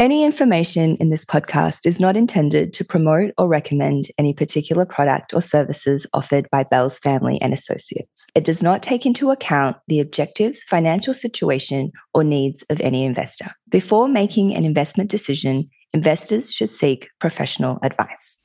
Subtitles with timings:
[0.00, 5.32] Any information in this podcast is not intended to promote or recommend any particular product
[5.32, 8.26] or services offered by Bell's family and associates.
[8.34, 13.52] It does not take into account the objectives, financial situation, or needs of any investor.
[13.68, 18.40] Before making an investment decision, investors should seek professional advice.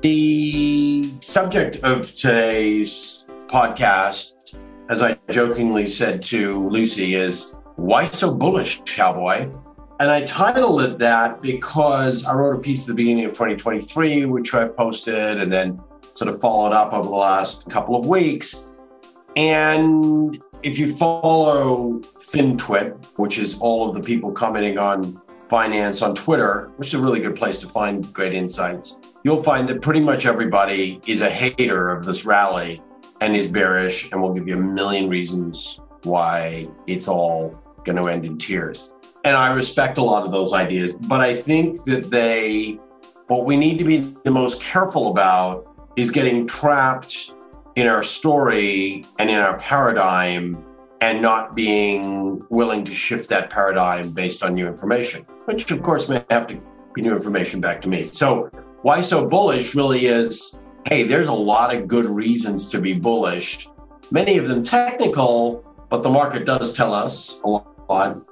[0.00, 4.58] The subject of today's podcast,
[4.88, 9.48] as I jokingly said to Lucy, is why so bullish, cowboy?
[10.02, 14.24] And I titled it that because I wrote a piece at the beginning of 2023,
[14.24, 15.80] which I've posted and then
[16.12, 18.66] sort of followed up over the last couple of weeks.
[19.36, 26.16] And if you follow FinTwit, which is all of the people commenting on finance on
[26.16, 30.00] Twitter, which is a really good place to find great insights, you'll find that pretty
[30.00, 32.82] much everybody is a hater of this rally
[33.20, 38.08] and is bearish and will give you a million reasons why it's all going to
[38.08, 38.91] end in tears.
[39.24, 42.80] And I respect a lot of those ideas, but I think that they,
[43.28, 47.32] what we need to be the most careful about is getting trapped
[47.76, 50.64] in our story and in our paradigm
[51.00, 56.08] and not being willing to shift that paradigm based on new information, which of course
[56.08, 56.60] may have to
[56.94, 58.06] be new information back to me.
[58.06, 58.50] So,
[58.82, 63.68] why so bullish really is hey, there's a lot of good reasons to be bullish,
[64.10, 67.71] many of them technical, but the market does tell us a lot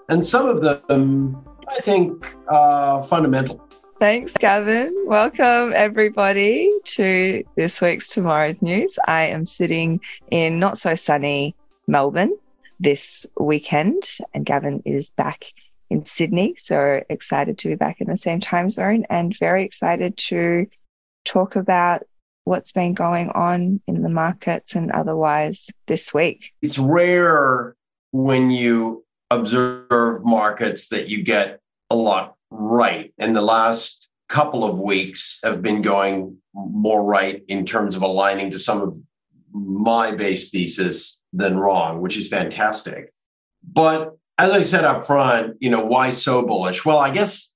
[0.09, 3.67] and some of them, I think, are fundamental.
[3.99, 4.95] Thanks, Gavin.
[5.07, 8.99] Welcome, everybody, to this week's Tomorrow's News.
[9.07, 10.01] I am sitting
[10.31, 11.55] in not so sunny
[11.87, 12.35] Melbourne
[12.79, 15.53] this weekend, and Gavin is back
[15.91, 16.55] in Sydney.
[16.57, 20.67] So excited to be back in the same time zone and very excited to
[21.27, 22.05] talk about
[22.45, 26.55] what's been going on in the markets and otherwise this week.
[26.63, 27.77] It's rare
[28.13, 33.13] when you observe markets that you get a lot right.
[33.19, 38.51] And the last couple of weeks have been going more right in terms of aligning
[38.51, 38.97] to some of
[39.53, 43.13] my base thesis than wrong, which is fantastic.
[43.63, 46.85] But as I said up front, you know, why so bullish?
[46.85, 47.55] Well, I guess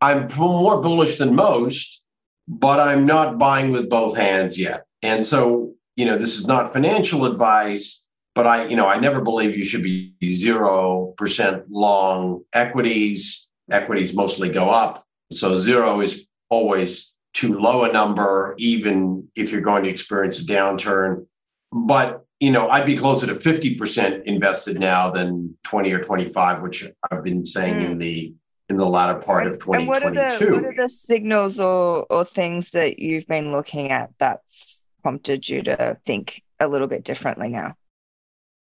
[0.00, 2.02] I'm more bullish than most,
[2.46, 4.84] but I'm not buying with both hands yet.
[5.02, 8.07] And so, you know, this is not financial advice
[8.38, 13.50] but I, you know, I never believe you should be zero percent long equities.
[13.68, 19.60] Equities mostly go up, so zero is always too low a number, even if you're
[19.60, 21.26] going to experience a downturn.
[21.72, 26.62] But you know, I'd be closer to fifty percent invested now than twenty or twenty-five,
[26.62, 27.86] which I've been saying mm.
[27.86, 28.34] in the
[28.68, 29.80] in the latter part and, of 2022.
[29.80, 33.90] And what are, the, what are the signals or, or things that you've been looking
[33.90, 37.74] at that's prompted you to think a little bit differently now?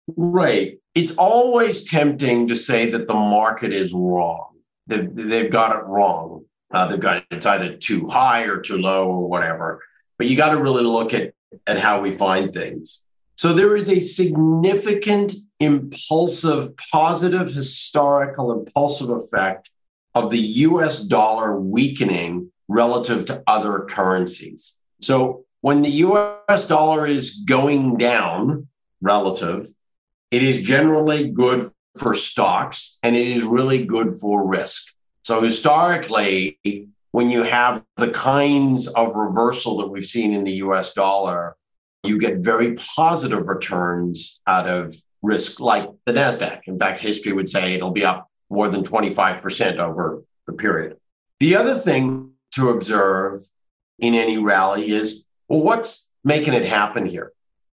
[0.08, 0.80] Right.
[0.94, 4.56] It's always tempting to say that the market is wrong.
[4.88, 6.46] They've, they've got it wrong.
[6.72, 9.82] Uh, they've got it's either too high or too low or whatever.
[10.18, 11.34] But you got to really look at,
[11.68, 13.02] at how we find things.
[13.38, 19.70] So there is a significant impulsive, positive, historical impulsive effect
[20.14, 24.76] of the US dollar weakening relative to other currencies.
[25.02, 28.68] So when the US dollar is going down
[29.02, 29.68] relative,
[30.36, 34.94] it is generally good for stocks and it is really good for risk.
[35.24, 36.60] So historically,
[37.12, 41.56] when you have the kinds of reversal that we've seen in the US dollar,
[42.04, 46.64] you get very positive returns out of risk like the NASDAQ.
[46.68, 50.98] In fact, history would say it'll be up more than 25% over the period.
[51.40, 53.38] The other thing to observe
[54.00, 57.32] in any rally is well, what's making it happen here?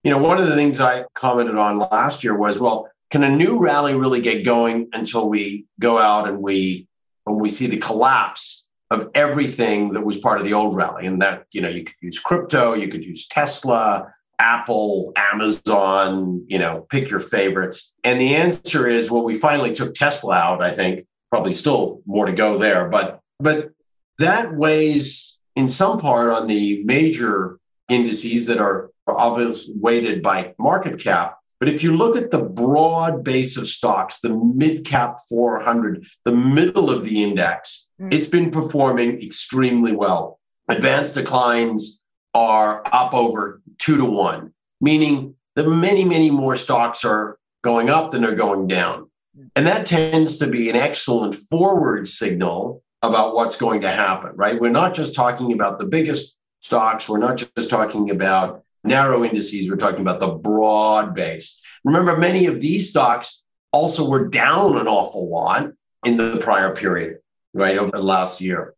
[0.06, 3.36] You know, one of the things I commented on last year was, well, can a
[3.36, 6.86] new rally really get going until we go out and we
[7.24, 11.06] when we see the collapse of everything that was part of the old rally?
[11.06, 16.60] And that, you know, you could use crypto, you could use Tesla, Apple, Amazon, you
[16.60, 17.92] know, pick your favorites.
[18.04, 21.04] And the answer is, well, we finally took Tesla out, I think.
[21.30, 23.72] Probably still more to go there, but but
[24.20, 31.00] that weighs in some part on the major indices that are obviously weighted by market
[31.00, 31.38] cap.
[31.58, 36.32] But if you look at the broad base of stocks, the mid cap 400, the
[36.32, 38.12] middle of the index, mm.
[38.12, 40.38] it's been performing extremely well.
[40.68, 42.02] Advanced declines
[42.34, 48.10] are up over two to one, meaning that many, many more stocks are going up
[48.10, 49.10] than are going down.
[49.54, 54.60] And that tends to be an excellent forward signal about what's going to happen, right?
[54.60, 57.08] We're not just talking about the biggest stocks.
[57.08, 59.70] We're not just talking about narrow indices.
[59.70, 61.62] We're talking about the broad base.
[61.84, 65.70] Remember, many of these stocks also were down an awful lot
[66.04, 67.18] in the prior period,
[67.52, 68.74] right, over the last year.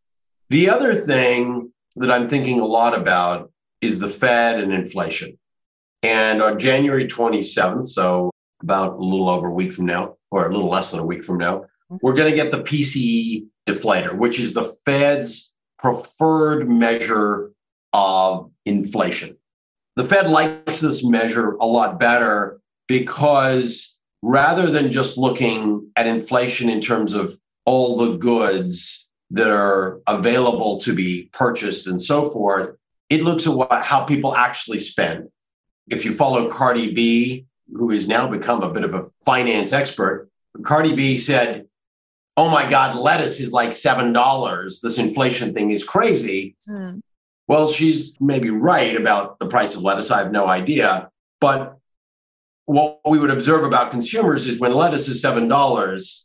[0.51, 3.51] The other thing that I'm thinking a lot about
[3.81, 5.39] is the Fed and inflation.
[6.03, 8.31] And on January 27th, so
[8.63, 11.25] about a little over a week from now, or a little less than a week
[11.25, 11.97] from now, mm-hmm.
[12.03, 17.53] we're going to get the PCE deflator, which is the Fed's preferred measure
[17.93, 19.38] of inflation.
[19.99, 26.69] The Fed likes this measure a lot better because rather than just looking at inflation
[26.69, 32.77] in terms of all the goods that are available to be purchased and so forth,
[33.11, 35.31] it looks at what, how people actually spend.
[35.89, 40.31] If you follow Cardi B, who has now become a bit of a finance expert,
[40.63, 41.67] Cardi B said,
[42.37, 44.81] Oh my God, lettuce is like $7.
[44.81, 46.55] This inflation thing is crazy.
[46.69, 47.01] Hmm.
[47.49, 50.11] Well, she's maybe right about the price of lettuce.
[50.11, 51.11] I have no idea.
[51.41, 51.79] But
[52.67, 56.25] what we would observe about consumers is when lettuce is $7,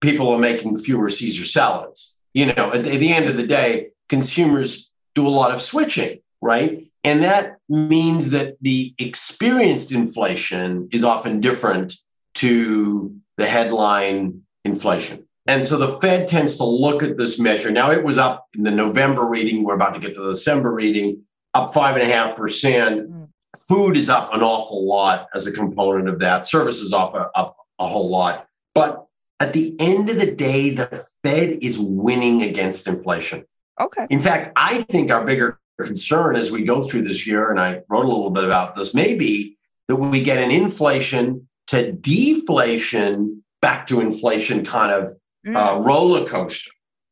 [0.00, 2.16] people are making fewer Caesar salads.
[2.32, 6.90] You know, at the end of the day, consumers do a lot of switching, right?
[7.04, 11.94] And that means that the experienced inflation is often different
[12.36, 15.25] to the headline inflation.
[15.46, 17.70] And so the Fed tends to look at this measure.
[17.70, 19.64] Now it was up in the November reading.
[19.64, 21.22] We're about to get to the December reading,
[21.54, 23.08] up five and a half percent.
[23.08, 23.28] Mm.
[23.68, 26.46] Food is up an awful lot as a component of that.
[26.46, 28.48] Services up a, up a whole lot.
[28.74, 29.06] But
[29.40, 33.44] at the end of the day, the Fed is winning against inflation.
[33.80, 34.06] Okay.
[34.10, 37.82] In fact, I think our bigger concern as we go through this year, and I
[37.88, 39.58] wrote a little bit about this, maybe
[39.88, 45.14] that we get an inflation to deflation back to inflation kind of
[45.46, 45.84] uh, mm.
[45.84, 46.70] roller coaster.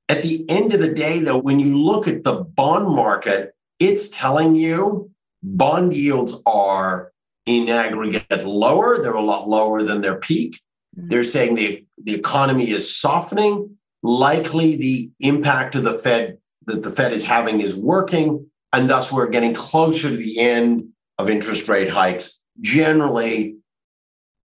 [0.09, 4.09] At the end of the day, though, when you look at the bond market, it's
[4.09, 5.11] telling you
[5.43, 7.13] bond yields are
[7.47, 9.01] in aggregate lower.
[9.01, 10.61] They're a lot lower than their peak.
[10.99, 11.11] Mm.
[11.11, 13.77] They're saying the, the economy is softening.
[14.03, 18.47] Likely the impact of the Fed that the Fed is having is working.
[18.73, 20.89] And thus, we're getting closer to the end
[21.19, 22.41] of interest rate hikes.
[22.61, 23.57] Generally,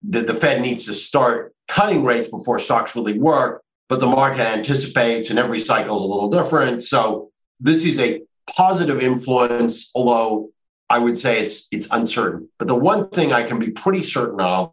[0.03, 4.47] the, the Fed needs to start cutting rates before stocks really work, but the market
[4.47, 6.83] anticipates, and every cycle is a little different.
[6.83, 7.31] So,
[7.61, 8.23] this is a
[8.57, 10.51] positive influence, although
[10.91, 12.49] I would say it's it's uncertain.
[12.59, 14.73] But the one thing I can be pretty certain of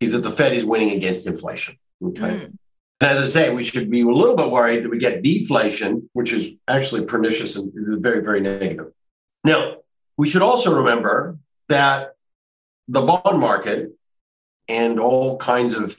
[0.00, 1.76] is that the Fed is winning against inflation.
[2.02, 2.20] Okay.
[2.22, 2.52] Mm.
[3.00, 6.10] And as I say, we should be a little bit worried that we get deflation,
[6.14, 8.92] which is actually pernicious and very, very negative.
[9.44, 9.76] Now,
[10.16, 11.38] we should also remember
[11.68, 12.14] that
[12.88, 13.92] the bond market
[14.68, 15.96] and all kinds of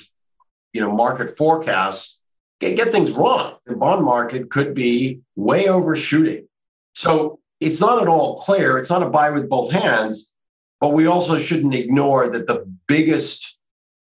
[0.74, 2.19] you know market forecasts
[2.60, 3.56] get, get things wrong.
[3.66, 6.48] The bond market could be way overshooting.
[6.94, 8.78] So it's not at all clear.
[8.78, 10.34] It's not a buy with both hands,
[10.80, 13.58] but we also shouldn't ignore that the biggest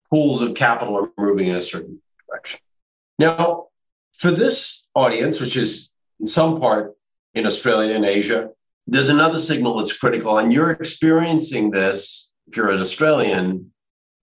[0.09, 2.61] pools of capital are moving in a certain direction.
[3.19, 3.69] Now,
[4.13, 6.95] for this audience, which is in some part
[7.35, 8.51] in Australia and Asia,
[8.87, 10.39] there's another signal that's critical.
[10.39, 13.73] And you're experiencing this, if you're an Australian,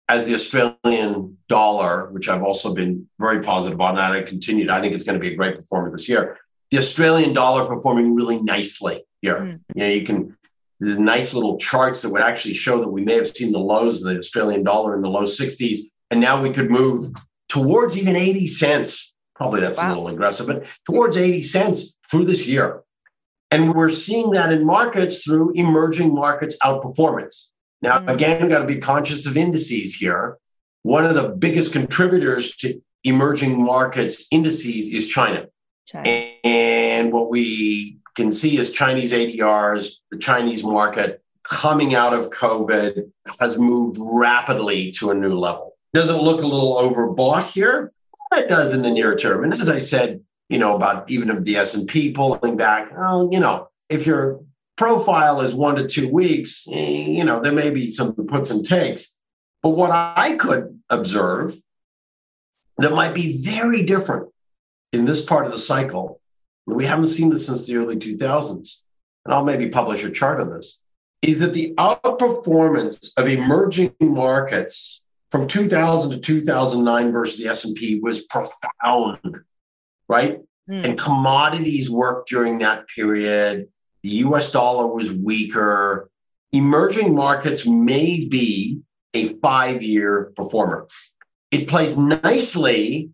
[0.09, 4.69] as the Australian dollar, which I've also been very positive on, and I continued.
[4.69, 6.37] I think it's going to be a great performer this year.
[6.71, 9.39] The Australian dollar performing really nicely here.
[9.39, 9.61] Mm.
[9.75, 10.35] You know, you can
[10.79, 14.01] there's nice little charts that would actually show that we may have seen the lows
[14.01, 15.77] of the Australian dollar in the low 60s,
[16.11, 17.11] and now we could move
[17.47, 19.15] towards even 80 cents.
[19.35, 19.87] Probably that's wow.
[19.87, 22.81] a little aggressive, but towards 80 cents through this year.
[23.49, 27.51] And we're seeing that in markets through emerging markets outperformance.
[27.83, 28.09] Now, mm-hmm.
[28.09, 30.37] again, we've got to be conscious of indices here.
[30.83, 35.47] One of the biggest contributors to emerging markets indices is China.
[35.85, 36.09] China.
[36.09, 43.11] And what we can see is Chinese ADRs, the Chinese market coming out of COVID
[43.41, 45.73] has moved rapidly to a new level.
[45.93, 47.91] Does it look a little overbought here?
[48.31, 49.43] It does in the near term.
[49.43, 53.39] And as I said, you know, about even of the S&P pulling back, oh, you
[53.39, 54.39] know, if your
[54.77, 58.65] profile is one to two weeks, eh, you know, there may be some puts and
[58.65, 59.19] takes.
[59.61, 61.55] But what I could observe
[62.77, 64.29] that might be very different
[64.91, 66.19] in this part of the cycle,
[66.65, 68.83] we haven't seen this since the early 2000s,
[69.25, 70.83] and I'll maybe publish a chart on this,
[71.21, 78.25] is that the outperformance of emerging markets from 2000 to 2009 versus the S&P was
[78.25, 79.39] profound,
[80.07, 80.39] right?
[80.69, 80.85] Mm.
[80.85, 83.67] And commodities worked during that period.
[84.03, 86.09] The US dollar was weaker.
[86.51, 88.81] Emerging markets may be
[89.13, 90.87] a five year performer.
[91.51, 93.09] It plays nicely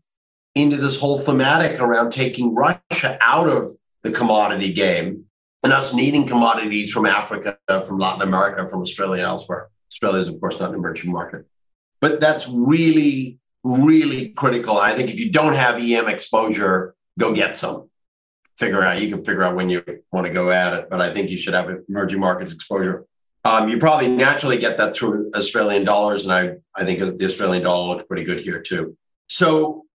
[0.56, 3.70] into this whole thematic around taking Russia out of
[4.04, 5.26] the commodity game
[5.64, 9.70] and us needing commodities from Africa, from Latin America, from Australia, elsewhere.
[9.92, 11.46] Australia is, of course, not an emerging market.
[12.02, 14.78] But that's really really critical.
[14.78, 17.89] I think if you don't have EM exposure, go get some.
[18.60, 21.10] Figure out, you can figure out when you want to go at it, but I
[21.12, 23.06] think you should have emerging markets exposure.
[23.46, 27.64] Um, you probably naturally get that through Australian dollars, and I, I think the Australian
[27.64, 28.98] dollar looks pretty good here too.
[29.28, 29.86] So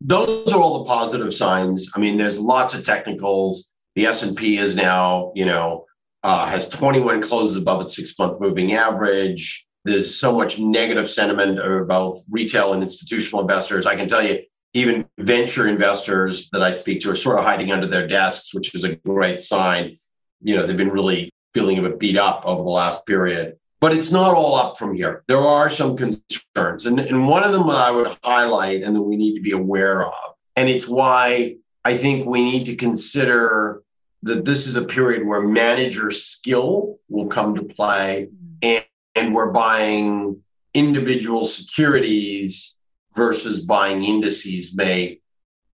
[0.00, 1.90] those are all the positive signs.
[1.94, 3.74] I mean, there's lots of technicals.
[3.96, 5.84] The S&P is now, you know,
[6.22, 9.66] uh, has 21 closes above its six-month moving average.
[9.84, 13.84] There's so much negative sentiment about retail and institutional investors.
[13.84, 14.40] I can tell you,
[14.74, 18.74] even venture investors that I speak to are sort of hiding under their desks, which
[18.74, 19.96] is a great sign.
[20.42, 23.56] You know, they've been really feeling a bit beat up over the last period.
[23.80, 25.22] But it's not all up from here.
[25.28, 26.86] There are some concerns.
[26.86, 29.52] And, and one of them that I would highlight and that we need to be
[29.52, 30.12] aware of,
[30.54, 33.82] and it's why I think we need to consider
[34.22, 38.56] that this is a period where manager skill will come to play mm.
[38.62, 40.42] and, and we're buying
[40.74, 42.75] individual securities
[43.16, 45.20] versus buying indices may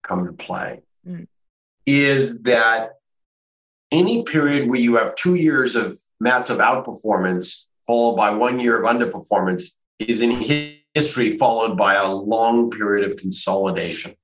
[0.02, 0.82] come to play.
[1.06, 1.26] Mm.
[1.84, 2.92] Is that
[3.92, 8.90] any period where you have two years of massive outperformance followed by one year of
[8.90, 10.32] underperformance is in
[10.94, 14.14] history followed by a long period of consolidation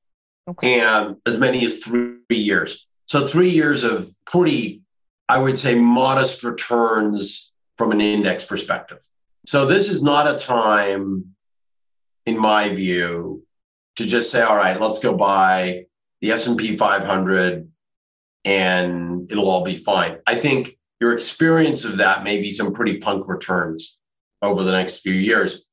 [0.48, 0.80] okay.
[0.80, 2.88] and as many as three years.
[3.06, 4.82] So, three years of pretty,
[5.28, 8.98] I would say, modest returns from an index perspective.
[9.46, 11.31] So, this is not a time,
[12.26, 13.44] in my view,
[13.96, 15.84] to just say, all right, let's go buy
[16.20, 17.68] the S&P 500
[18.44, 20.18] and it'll all be fine.
[20.26, 23.98] I think your experience of that may be some pretty punk returns
[24.40, 25.66] over the next few years.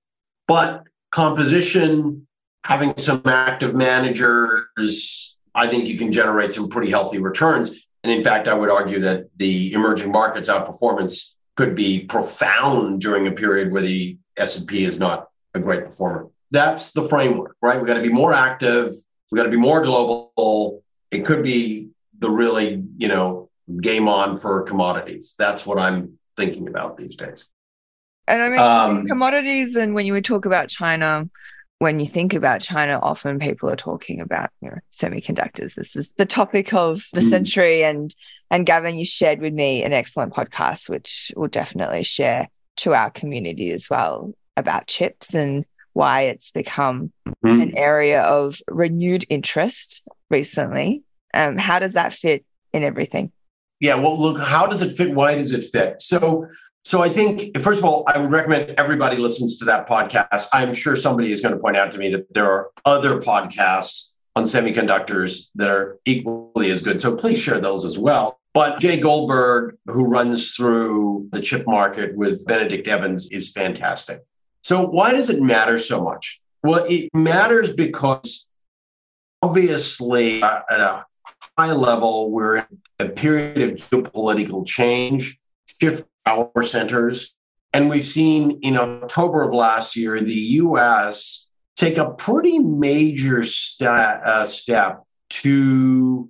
[0.48, 2.28] But composition,
[2.66, 7.88] having some active managers, I think you can generate some pretty healthy returns.
[8.04, 13.28] And in fact, I would argue that the emerging markets outperformance could be profound during
[13.28, 16.28] a period where the S&P is not a great performer.
[16.52, 17.80] That's the framework, right?
[17.80, 18.92] We got to be more active.
[19.32, 20.84] We got to be more global.
[21.12, 23.50] It could be the really, you know,
[23.82, 25.36] game on for commodities.
[25.38, 27.50] That's what I'm thinking about these days.
[28.28, 31.28] And I mean, um, commodities, and when you would talk about China,
[31.80, 35.76] when you think about China, often people are talking about you know, semiconductors.
[35.76, 37.30] This is the topic of the mm.
[37.30, 37.84] century.
[37.84, 38.14] And
[38.52, 43.10] and Gavin, you shared with me an excellent podcast, which we'll definitely share to our
[43.10, 47.12] community as well about chips and why it's become
[47.46, 47.62] mm.
[47.64, 51.04] an area of renewed interest recently.
[51.34, 53.32] Um, how does that fit in everything?
[53.80, 55.16] Yeah, well, look, how does it fit?
[55.16, 56.02] Why does it fit?
[56.02, 56.48] So,
[56.84, 60.48] so I think first of all, I would recommend everybody listens to that podcast.
[60.52, 64.14] I'm sure somebody is going to point out to me that there are other podcasts
[64.36, 67.02] on semiconductors that are equally as good.
[67.02, 68.40] So please share those as well.
[68.54, 74.22] But Jay Goldberg, who runs through the chip market with Benedict Evans, is fantastic.
[74.64, 76.42] So why does it matter so much?
[76.64, 78.48] Well, it matters because
[79.42, 81.06] obviously at a
[81.58, 82.66] high level, we're in
[83.00, 85.38] a period of geopolitical change,
[85.68, 87.34] shift power centers.
[87.74, 93.90] And we've seen in October of last year, the US take a pretty major st-
[93.90, 96.30] uh, step to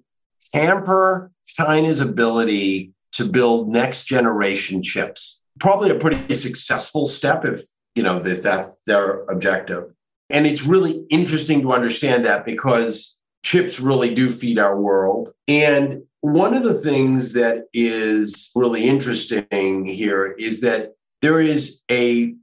[0.54, 5.42] hamper China's ability to build next generation chips.
[5.60, 7.62] Probably a pretty successful step if
[7.96, 9.94] you know that that's their objective.
[10.30, 15.30] And it's really interesting to understand that because chips really do feed our world.
[15.48, 22.36] And one of the things that is really interesting here is that there is a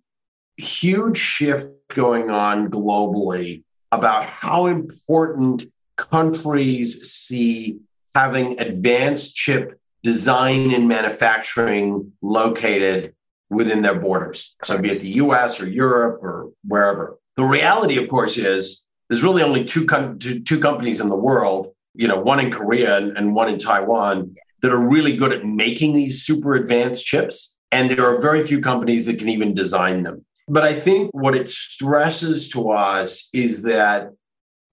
[0.57, 3.63] huge shift going on globally
[3.93, 7.79] about how important countries see
[8.15, 13.15] having advanced chip design and manufacturing located
[13.51, 14.57] within their borders.
[14.65, 17.19] So, be it the US or Europe or wherever.
[17.37, 21.73] The reality, of course, is there's really only two, com- two, companies in the world,
[21.95, 25.45] you know, one in Korea and, and one in Taiwan that are really good at
[25.45, 27.59] making these super advanced chips.
[27.71, 30.25] And there are very few companies that can even design them.
[30.49, 34.13] But I think what it stresses to us is that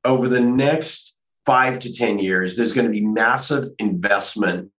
[0.05, 4.71] over the next five to 10 years, there's going to be massive investment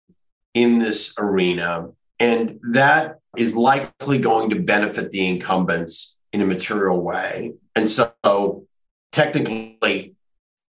[0.54, 1.88] in this arena.
[2.20, 7.54] And that is likely going to benefit the incumbents in a material way.
[7.76, 8.66] And so
[9.12, 10.14] technically,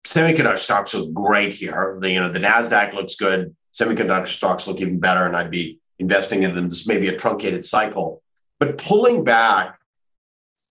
[0.05, 1.97] semiconductor stocks look great here.
[1.99, 3.55] The, you know, the Nasdaq looks good.
[3.73, 6.69] Semiconductor stocks look even better, and I'd be investing in them.
[6.69, 8.21] This may be a truncated cycle,
[8.59, 9.79] but pulling back,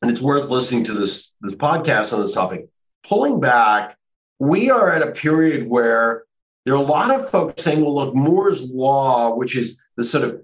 [0.01, 2.69] and it's worth listening to this this podcast on this topic.
[3.07, 3.97] Pulling back,
[4.39, 6.25] we are at a period where
[6.65, 10.25] there are a lot of folks saying, "Well, look, Moore's law, which is the sort
[10.25, 10.41] of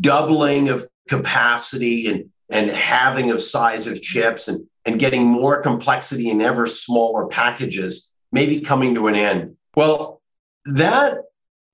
[0.00, 6.28] doubling of capacity and and halving of size of chips and and getting more complexity
[6.28, 9.56] in ever smaller packages maybe coming to an end.
[9.76, 10.22] Well,
[10.64, 11.18] that,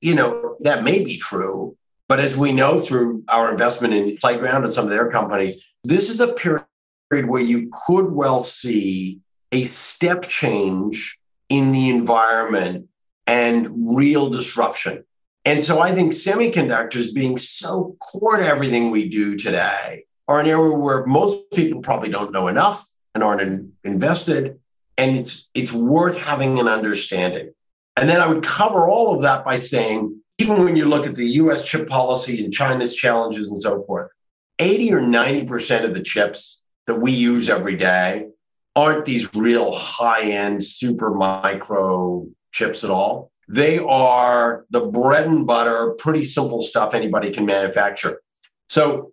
[0.01, 1.77] you know, that may be true.
[2.09, 6.11] But as we know through our investment in Playground and some of their companies, this
[6.11, 6.65] is a period
[7.11, 9.21] where you could well see
[9.53, 12.89] a step change in the environment
[13.27, 15.05] and real disruption.
[15.45, 20.47] And so I think semiconductors being so core to everything we do today are an
[20.47, 24.59] area where most people probably don't know enough and aren't in, invested.
[24.99, 27.53] And it's it's worth having an understanding.
[27.97, 31.15] And then I would cover all of that by saying, even when you look at
[31.15, 34.11] the US chip policy and China's challenges and so forth,
[34.59, 38.29] 80 or 90% of the chips that we use every day
[38.77, 43.31] aren't these real high end super micro chips at all.
[43.49, 48.21] They are the bread and butter, pretty simple stuff anybody can manufacture.
[48.69, 49.13] So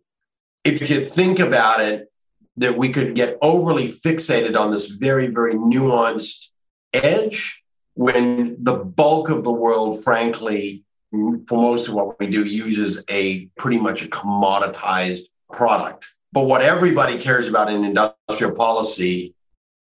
[0.65, 2.11] if you think about it,
[2.57, 6.49] that we could get overly fixated on this very, very nuanced
[6.93, 7.63] edge
[7.95, 13.45] when the bulk of the world, frankly, for most of what we do, uses a
[13.57, 16.07] pretty much a commoditized product.
[16.31, 19.33] But what everybody cares about in industrial policy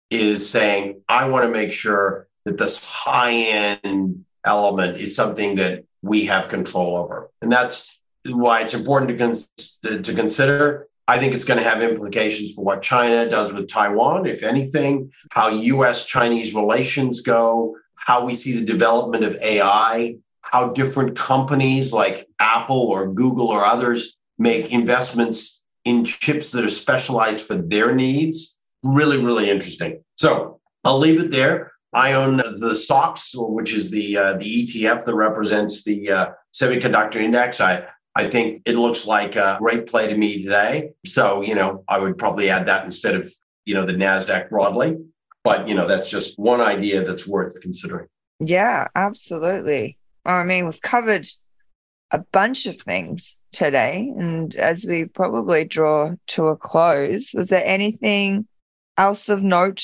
[0.10, 5.86] is saying, I want to make sure that this high end element is something that
[6.02, 7.30] we have control over.
[7.42, 10.88] And that's why it's important to, con- to consider.
[11.08, 15.12] I think it's going to have implications for what China does with Taiwan, if anything,
[15.32, 17.76] how US Chinese relations go,
[18.08, 23.66] how we see the development of AI, how different companies like Apple or Google or
[23.66, 28.58] others make investments in chips that are specialized for their needs.
[28.84, 30.04] Really, really interesting.
[30.16, 31.72] So I'll leave it there.
[31.94, 37.18] I own the SOX, which is the uh, the ETF that represents the uh, semiconductor
[37.18, 37.60] index.
[37.60, 40.92] I I think it looks like a great play to me today.
[41.06, 43.30] So you know, I would probably add that instead of
[43.66, 44.98] you know the Nasdaq broadly.
[45.44, 48.08] But you know, that's just one idea that's worth considering.
[48.40, 49.98] Yeah, absolutely.
[50.26, 51.28] I mean, we've covered
[52.12, 57.66] a bunch of things today, and as we probably draw to a close, was there
[57.66, 58.48] anything
[58.98, 59.84] else of note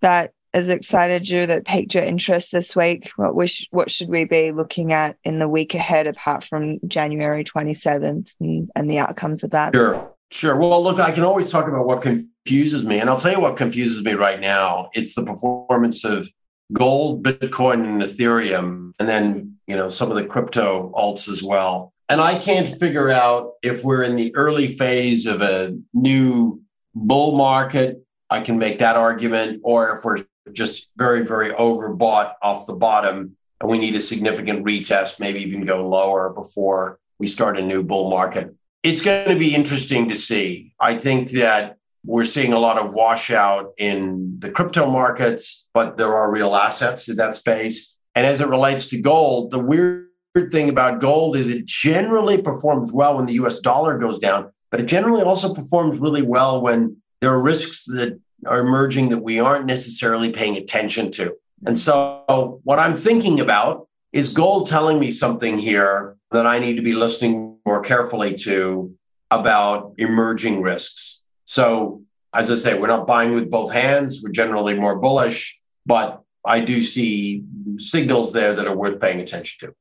[0.00, 3.10] that has excited you that piqued your interest this week?
[3.16, 3.34] What
[3.70, 8.70] what should we be looking at in the week ahead apart from January 27th and,
[8.74, 9.74] and the outcomes of that?
[9.74, 10.12] Sure.
[10.30, 10.58] Sure.
[10.58, 13.00] Well, look, I can always talk about what confuses me.
[13.00, 14.90] And I'll tell you what confuses me right now.
[14.92, 16.28] It's the performance of
[16.72, 21.94] gold, Bitcoin, and Ethereum, and then, you know, some of the crypto alts as well.
[22.10, 26.60] And I can't figure out if we're in the early phase of a new
[26.94, 28.02] bull market.
[28.30, 33.36] I can make that argument, or if we're just very, very overbought off the bottom
[33.60, 37.82] and we need a significant retest, maybe even go lower before we start a new
[37.82, 38.54] bull market.
[38.82, 40.72] It's going to be interesting to see.
[40.78, 46.14] I think that we're seeing a lot of washout in the crypto markets, but there
[46.14, 47.96] are real assets in that space.
[48.14, 52.92] And as it relates to gold, the weird thing about gold is it generally performs
[52.92, 56.96] well when the US dollar goes down, but it generally also performs really well when
[57.20, 61.34] there are risks that are emerging that we aren't necessarily paying attention to.
[61.66, 66.76] And so, what I'm thinking about is gold telling me something here that I need
[66.76, 68.94] to be listening more carefully to
[69.30, 71.24] about emerging risks.
[71.44, 72.02] So,
[72.34, 74.20] as I say, we're not buying with both hands.
[74.22, 77.44] We're generally more bullish, but I do see
[77.78, 79.74] signals there that are worth paying attention to.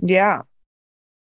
[0.00, 0.42] Yeah,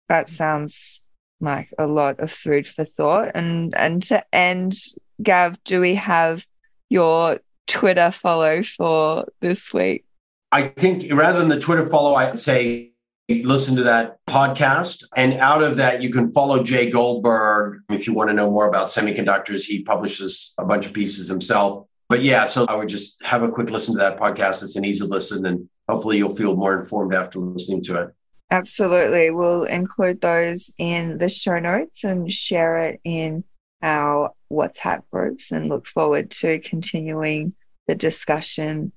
[0.09, 1.05] that sounds
[1.41, 3.33] like a lot of food for thought.
[3.35, 4.75] And and to end
[5.23, 6.47] Gav, do we have
[6.89, 10.05] your Twitter follow for this week?
[10.51, 12.93] I think rather than the Twitter follow, I'd say
[13.29, 15.05] listen to that podcast.
[15.17, 18.69] And out of that, you can follow Jay Goldberg if you want to know more
[18.69, 19.65] about semiconductors.
[19.65, 21.87] He publishes a bunch of pieces himself.
[22.09, 24.63] But yeah, so I would just have a quick listen to that podcast.
[24.63, 28.09] It's an easy listen, and hopefully you'll feel more informed after listening to it.
[28.51, 29.31] Absolutely.
[29.31, 33.45] We'll include those in the show notes and share it in
[33.83, 37.55] our WhatsApp groups and look forward to continuing
[37.87, 38.93] the discussion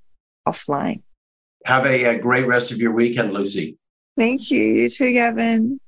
[0.48, 1.02] offline.
[1.66, 3.78] Have a, a great rest of your weekend, Lucy.
[4.18, 4.64] Thank you.
[4.64, 5.80] You too, Gavin.